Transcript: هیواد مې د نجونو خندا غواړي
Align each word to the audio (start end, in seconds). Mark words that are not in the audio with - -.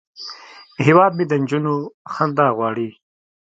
هیواد 0.85 1.11
مې 1.17 1.25
د 1.27 1.33
نجونو 1.41 1.73
خندا 2.13 2.47
غواړي 2.57 2.89